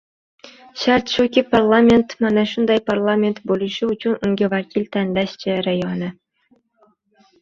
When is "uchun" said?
3.97-4.17